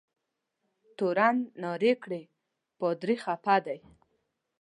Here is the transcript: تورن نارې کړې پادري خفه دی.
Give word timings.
تورن 0.97 1.37
نارې 1.61 1.93
کړې 2.03 2.21
پادري 2.79 3.15
خفه 3.23 3.55
دی. 3.65 3.79